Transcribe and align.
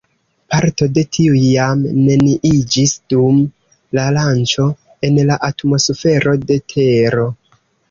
Parto 0.51 0.85
de 0.93 1.01
tiuj 1.17 1.41
jam 1.47 1.83
neniiĝis 2.07 2.95
dum 3.15 3.43
la 3.99 4.07
lanĉo 4.17 4.67
en 5.11 5.23
la 5.31 5.39
atmosfero 5.53 6.37
de 6.49 6.61
Tero. 6.77 7.31